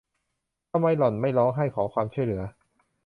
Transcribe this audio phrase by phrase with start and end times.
[0.71, 2.41] ทำไมหล่อนไม่ร้องไห้ขอความช่วยเหลือ?